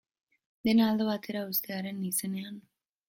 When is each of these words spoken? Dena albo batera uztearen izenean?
Dena 0.67 0.87
albo 0.93 1.05
batera 1.09 1.43
uztearen 1.51 2.01
izenean? 2.09 2.59